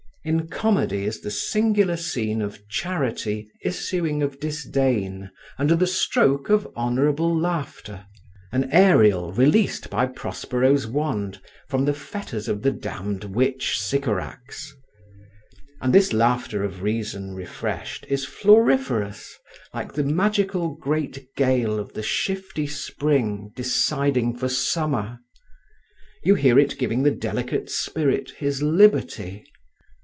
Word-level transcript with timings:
In 0.23 0.49
Comedy 0.49 1.05
is 1.05 1.21
the 1.21 1.31
singular 1.31 1.97
scene 1.97 2.43
of 2.43 2.67
charity 2.69 3.49
issuing 3.63 4.21
of 4.21 4.39
disdain 4.39 5.31
under 5.57 5.75
the 5.75 5.87
stroke 5.87 6.47
of 6.47 6.67
honourable 6.75 7.35
laughter: 7.35 8.05
an 8.51 8.69
Ariel 8.71 9.31
released 9.31 9.89
by 9.89 10.05
Prospero's 10.05 10.85
wand 10.85 11.41
from 11.67 11.85
the 11.85 11.93
fetters 11.95 12.47
of 12.47 12.61
the 12.61 12.69
damned 12.69 13.23
witch 13.23 13.79
Sycorax. 13.79 14.71
And 15.81 15.91
this 15.91 16.13
laughter 16.13 16.63
of 16.63 16.83
reason 16.83 17.33
refreshed 17.33 18.05
is 18.07 18.23
floriferous, 18.23 19.27
like 19.73 19.91
the 19.91 20.03
magical 20.03 20.75
great 20.75 21.27
gale 21.35 21.79
of 21.79 21.93
the 21.93 22.03
shifty 22.03 22.67
Spring 22.67 23.51
deciding 23.55 24.35
for 24.37 24.49
Summer. 24.49 25.17
You 26.23 26.35
hear 26.35 26.59
it 26.59 26.77
giving 26.77 27.01
the 27.01 27.09
delicate 27.09 27.71
spirit 27.71 28.29
his 28.37 28.61
liberty. 28.61 29.45